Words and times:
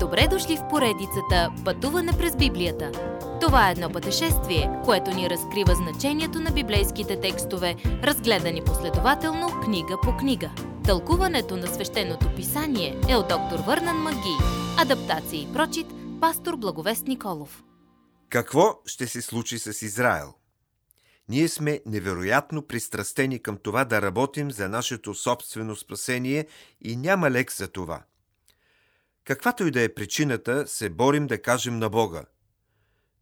Добре 0.00 0.28
дошли 0.30 0.56
в 0.56 0.68
поредицата 0.70 1.52
Пътуване 1.64 2.12
през 2.18 2.36
Библията. 2.36 2.92
Това 3.40 3.68
е 3.68 3.72
едно 3.72 3.90
пътешествие, 3.90 4.70
което 4.84 5.10
ни 5.10 5.30
разкрива 5.30 5.74
значението 5.74 6.40
на 6.40 6.50
библейските 6.50 7.20
текстове, 7.20 7.76
разгледани 7.84 8.64
последователно 8.64 9.60
книга 9.64 9.96
по 10.02 10.16
книга. 10.16 10.50
Тълкуването 10.84 11.56
на 11.56 11.66
свещеното 11.66 12.34
писание 12.36 13.00
е 13.08 13.16
от 13.16 13.28
доктор 13.28 13.58
Върнан 13.66 13.96
Маги. 13.96 14.36
Адаптация 14.78 15.42
и 15.42 15.52
прочит, 15.52 15.86
пастор 16.20 16.56
Благовест 16.56 17.06
Николов. 17.06 17.64
Какво 18.28 18.80
ще 18.86 19.06
се 19.06 19.22
случи 19.22 19.58
с 19.58 19.82
Израел? 19.82 20.34
Ние 21.28 21.48
сме 21.48 21.80
невероятно 21.86 22.62
пристрастени 22.62 23.42
към 23.42 23.58
това 23.62 23.84
да 23.84 24.02
работим 24.02 24.50
за 24.50 24.68
нашето 24.68 25.14
собствено 25.14 25.76
спасение 25.76 26.46
и 26.80 26.96
няма 26.96 27.30
лек 27.30 27.52
за 27.52 27.68
това. 27.68 28.02
Каквато 29.28 29.66
и 29.66 29.70
да 29.70 29.82
е 29.82 29.94
причината, 29.94 30.66
се 30.66 30.90
борим 30.90 31.26
да 31.26 31.42
кажем 31.42 31.78
на 31.78 31.90
Бога. 31.90 32.24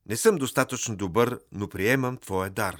Не 0.08 0.16
съм 0.16 0.36
достатъчно 0.36 0.96
добър, 0.96 1.40
но 1.52 1.68
приемам 1.68 2.16
Твоя 2.16 2.50
дар. 2.50 2.76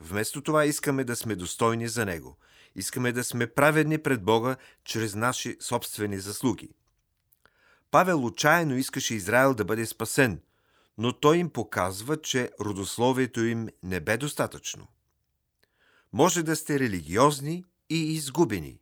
Вместо 0.00 0.42
това 0.42 0.64
искаме 0.64 1.04
да 1.04 1.16
сме 1.16 1.36
достойни 1.36 1.88
за 1.88 2.06
Него. 2.06 2.38
Искаме 2.76 3.12
да 3.12 3.24
сме 3.24 3.46
праведни 3.46 3.98
пред 3.98 4.22
Бога 4.22 4.56
чрез 4.84 5.14
наши 5.14 5.56
собствени 5.60 6.18
заслуги. 6.18 6.70
Павел 7.90 8.24
отчаяно 8.24 8.76
искаше 8.76 9.14
Израел 9.14 9.54
да 9.54 9.64
бъде 9.64 9.86
спасен– 9.86 10.40
но 10.98 11.12
той 11.12 11.36
им 11.36 11.50
показва, 11.50 12.20
че 12.22 12.50
родословието 12.60 13.44
им 13.44 13.68
не 13.82 14.00
бе 14.00 14.16
достатъчно. 14.16 14.86
Може 16.12 16.42
да 16.42 16.56
сте 16.56 16.78
религиозни 16.78 17.64
и 17.90 18.12
изгубени. 18.12 18.80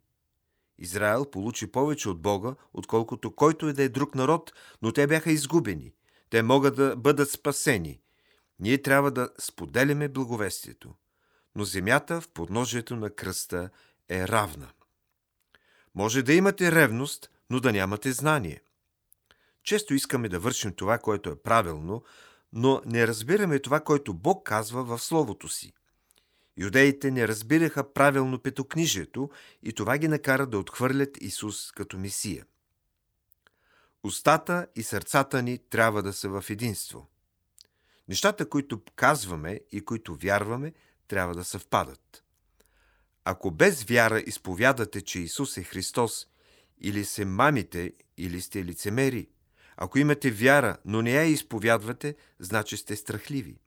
Израел 0.78 1.30
получи 1.30 1.72
повече 1.72 2.08
от 2.08 2.22
Бога, 2.22 2.54
отколкото 2.72 3.34
който 3.34 3.68
и 3.68 3.72
да 3.72 3.82
е 3.82 3.88
друг 3.88 4.14
народ, 4.14 4.52
но 4.82 4.92
те 4.92 5.06
бяха 5.06 5.32
изгубени. 5.32 5.92
Те 6.30 6.42
могат 6.42 6.76
да 6.76 6.96
бъдат 6.96 7.30
спасени. 7.30 8.00
Ние 8.58 8.82
трябва 8.82 9.10
да 9.10 9.30
споделяме 9.38 10.08
благовестието. 10.08 10.94
Но 11.54 11.64
земята 11.64 12.20
в 12.20 12.28
подножието 12.28 12.96
на 12.96 13.10
кръста 13.10 13.70
е 14.08 14.28
равна. 14.28 14.68
Може 15.94 16.22
да 16.22 16.32
имате 16.32 16.72
ревност, 16.72 17.30
но 17.50 17.60
да 17.60 17.72
нямате 17.72 18.12
знание– 18.12 18.60
често 19.62 19.94
искаме 19.94 20.28
да 20.28 20.38
вършим 20.38 20.74
това, 20.74 20.98
което 20.98 21.30
е 21.30 21.42
правилно, 21.42 22.02
но 22.52 22.82
не 22.86 23.06
разбираме 23.06 23.58
това, 23.58 23.80
което 23.80 24.14
Бог 24.14 24.46
казва 24.46 24.84
в 24.84 24.98
Словото 24.98 25.48
си. 25.48 25.72
Юдеите 26.56 27.10
не 27.10 27.28
разбираха 27.28 27.92
правилно 27.92 28.38
петокнижието 28.38 29.30
и 29.62 29.72
това 29.72 29.98
ги 29.98 30.08
накара 30.08 30.46
да 30.46 30.58
отхвърлят 30.58 31.18
Исус 31.20 31.72
като 31.72 31.98
Месия. 31.98 32.46
Устата 34.04 34.66
и 34.74 34.82
сърцата 34.82 35.42
ни 35.42 35.58
трябва 35.58 36.02
да 36.02 36.12
са 36.12 36.28
в 36.28 36.44
единство. 36.50 37.08
Нещата, 38.08 38.48
които 38.48 38.82
казваме 38.96 39.60
и 39.72 39.84
които 39.84 40.14
вярваме, 40.14 40.72
трябва 41.08 41.34
да 41.34 41.44
съвпадат. 41.44 42.24
Ако 43.24 43.50
без 43.50 43.82
вяра 43.82 44.20
изповядате, 44.20 45.00
че 45.00 45.20
Исус 45.20 45.56
е 45.56 45.62
Христос, 45.62 46.26
или 46.80 47.04
се 47.04 47.24
мамите, 47.24 47.92
или 48.16 48.40
сте 48.40 48.64
лицемери– 48.64 49.28
ако 49.76 49.98
имате 49.98 50.30
вяра, 50.30 50.76
но 50.84 51.02
не 51.02 51.10
я 51.10 51.24
изповядвате, 51.24 52.14
значи 52.38 52.76
сте 52.76 52.96
страхливи. 52.96 53.60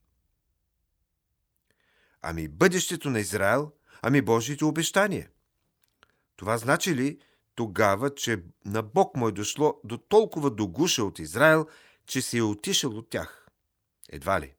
Ами 2.28 2.48
бъдещето 2.48 3.10
на 3.10 3.20
Израел, 3.20 3.72
ами 4.02 4.22
Божиите 4.22 4.66
обещания. 4.66 5.30
Това 6.36 6.58
значи 6.58 6.96
ли 6.96 7.20
тогава, 7.56 8.16
че 8.16 8.44
на 8.66 8.82
Бог 8.82 9.16
му 9.16 9.28
е 9.28 9.32
дошло 9.32 9.80
до 9.84 9.98
толкова 9.98 10.52
до 10.52 10.68
гуша 10.68 11.04
от 11.04 11.20
Израел, 11.20 11.68
че 12.08 12.22
се 12.22 12.38
е 12.38 12.42
отишъл 12.42 12.98
от 12.98 13.10
тях? 13.10 13.48
Едва 14.10 14.42
ли. 14.42 14.54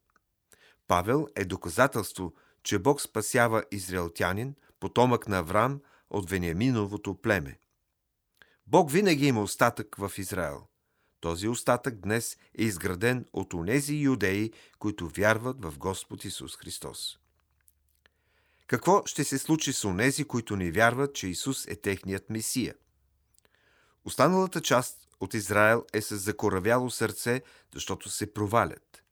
Павел 0.89 1.27
е 1.37 1.45
доказателство, 1.45 2.35
че 2.63 2.79
Бог 2.79 3.01
спасява 3.01 3.65
израелтянин, 3.71 4.55
потомък 4.81 5.29
на 5.29 5.39
Авраам 5.39 5.81
от 6.11 6.31
Вениаминовото 6.31 7.15
племе. 7.15 7.59
Бог 8.67 8.91
винаги 8.91 9.27
има 9.27 9.43
остатък 9.43 9.97
в 9.99 10.13
Израел– 10.19 10.67
този 11.21 11.49
остатък 11.49 12.01
днес 12.01 12.37
е 12.59 12.65
изграден 12.65 13.27
от 13.33 13.55
онези 13.55 13.95
юдеи, 13.95 14.53
които 14.79 15.09
вярват 15.09 15.65
в 15.65 15.79
Господ 15.79 16.25
Исус 16.25 16.57
Христос. 16.57 17.19
Какво 18.67 19.03
ще 19.07 19.25
се 19.25 19.39
случи 19.39 19.73
с 19.73 19.85
онези, 19.85 20.25
които 20.25 20.57
не 20.57 20.71
вярват, 20.71 21.15
че 21.15 21.29
Исус 21.29 21.67
е 21.67 21.77
техният 21.77 22.31
Месия? 22.31 22.75
Останалата 24.05 24.61
част 24.61 25.09
от 25.21 25.35
Израел 25.35 25.85
е 25.93 26.01
с 26.01 26.17
закоравяло 26.17 26.91
сърце, 26.91 27.43
защото 27.75 28.09
се 28.09 28.33
провалят. 28.33 29.03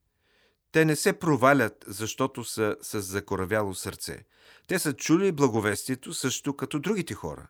Те 0.73 0.85
не 0.85 0.97
се 0.97 1.13
провалят, 1.13 1.85
защото 1.87 2.45
са 2.45 2.77
с 2.83 3.03
закоравяло 3.03 3.75
сърце. 3.75 4.25
Те 4.67 4.79
са 4.79 4.93
чули 4.93 5.33
благовестието 5.33 6.15
също 6.15 6.57
като 6.57 6.79
другите 6.79 7.15
хора. 7.15 7.47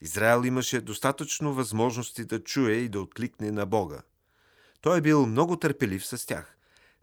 Израел 0.00 0.42
имаше 0.44 0.80
достатъчно 0.80 1.54
възможности 1.54 2.24
да 2.24 2.44
чуе 2.44 2.72
и 2.72 2.88
да 2.88 3.00
откликне 3.00 3.50
на 3.52 3.66
Бога. 3.66 4.02
Той 4.80 4.98
е 4.98 5.00
бил 5.00 5.26
много 5.26 5.56
търпелив 5.56 6.06
с 6.06 6.26
тях. 6.26 6.55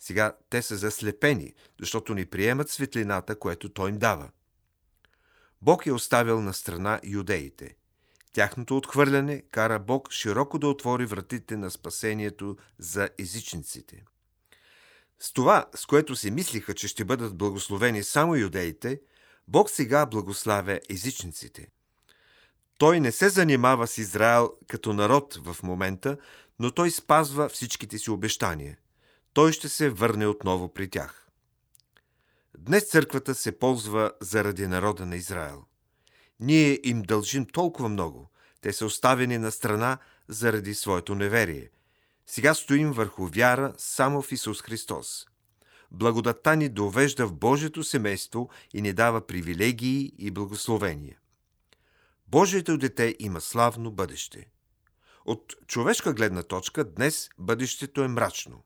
Сега 0.03 0.35
те 0.49 0.61
са 0.61 0.77
заслепени, 0.77 1.53
защото 1.79 2.13
ни 2.13 2.25
приемат 2.25 2.69
светлината, 2.69 3.39
което 3.39 3.69
Той 3.69 3.89
им 3.89 3.97
дава. 3.97 4.29
Бог 5.61 5.85
е 5.85 5.91
оставил 5.91 6.41
на 6.41 6.53
страна 6.53 6.99
юдеите. 7.03 7.75
Тяхното 8.33 8.77
отхвърляне 8.77 9.41
кара 9.51 9.79
Бог 9.79 10.11
широко 10.11 10.59
да 10.59 10.67
отвори 10.67 11.05
вратите 11.05 11.57
на 11.57 11.71
спасението 11.71 12.57
за 12.79 13.09
езичниците. 13.17 14.03
С 15.19 15.33
това, 15.33 15.65
с 15.75 15.85
което 15.85 16.15
си 16.15 16.31
мислиха, 16.31 16.73
че 16.73 16.87
ще 16.87 17.05
бъдат 17.05 17.37
благословени 17.37 18.03
само 18.03 18.35
юдеите, 18.35 19.01
Бог 19.47 19.69
сега 19.69 20.05
благославя 20.05 20.79
езичниците– 20.89 21.67
той 22.77 22.99
не 22.99 23.11
се 23.11 23.29
занимава 23.29 23.87
с 23.87 23.97
Израел 23.97 24.51
като 24.67 24.93
народ 24.93 25.39
в 25.43 25.63
момента, 25.63 26.17
но 26.59 26.71
той 26.71 26.91
спазва 26.91 27.49
всичките 27.49 27.97
си 27.97 28.11
обещания. 28.11 28.77
Той 29.33 29.51
ще 29.51 29.69
се 29.69 29.89
върне 29.89 30.27
отново 30.27 30.73
при 30.73 30.89
тях. 30.89 31.27
Днес 32.57 32.89
църквата 32.89 33.35
се 33.35 33.59
ползва 33.59 34.11
заради 34.21 34.67
народа 34.67 35.05
на 35.05 35.15
Израел. 35.15 35.63
Ние 36.39 36.79
им 36.83 37.01
дължим 37.01 37.45
толкова 37.45 37.89
много. 37.89 38.29
Те 38.61 38.73
са 38.73 38.85
оставени 38.85 39.37
на 39.37 39.51
страна 39.51 39.97
заради 40.27 40.73
своето 40.73 41.15
неверие. 41.15 41.69
Сега 42.27 42.53
стоим 42.53 42.91
върху 42.91 43.27
вяра 43.27 43.73
само 43.77 44.21
в 44.21 44.31
Исус 44.31 44.61
Христос. 44.61 45.25
Благодатта 45.91 46.55
ни 46.55 46.69
довежда 46.69 47.27
в 47.27 47.33
Божието 47.33 47.83
семейство 47.83 48.49
и 48.73 48.81
ни 48.81 48.93
дава 48.93 49.27
привилегии 49.27 50.13
и 50.17 50.31
благословения. 50.31 51.17
Божието 52.27 52.77
дете 52.77 53.15
има 53.19 53.41
славно 53.41 53.91
бъдеще. 53.91 54.51
От 55.25 55.53
човешка 55.67 56.13
гледна 56.13 56.43
точка 56.43 56.83
днес 56.83 57.29
бъдещето 57.37 58.03
е 58.03 58.07
мрачно. 58.07 58.63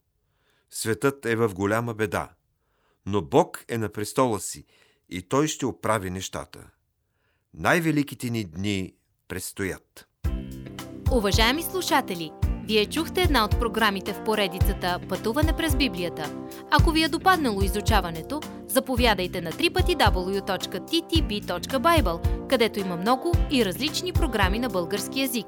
Светът 0.71 1.25
е 1.25 1.35
в 1.35 1.53
голяма 1.53 1.93
беда, 1.93 2.29
но 3.05 3.21
Бог 3.21 3.65
е 3.67 3.77
на 3.77 3.89
престола 3.89 4.39
си 4.39 4.65
и 5.09 5.21
Той 5.21 5.47
ще 5.47 5.65
оправи 5.65 6.09
нещата. 6.09 6.69
Най-великите 7.53 8.29
ни 8.29 8.43
дни 8.43 8.93
предстоят. 9.27 10.07
Уважаеми 11.11 11.63
слушатели! 11.63 12.31
Вие 12.67 12.85
чухте 12.85 13.21
една 13.21 13.45
от 13.45 13.59
програмите 13.59 14.13
в 14.13 14.23
поредицата 14.23 14.99
Пътуване 15.09 15.57
през 15.57 15.75
Библията. 15.75 16.35
Ако 16.71 16.91
ви 16.91 17.03
е 17.03 17.09
допаднало 17.09 17.61
изучаването, 17.61 18.41
заповядайте 18.67 19.41
на 19.41 19.51
www.ttb.bible, 19.51 20.87
където 22.47 22.79
има 22.79 22.97
много 22.97 23.33
и 23.51 23.65
различни 23.65 24.13
програми 24.13 24.59
на 24.59 24.69
български 24.69 25.21
язик. 25.21 25.47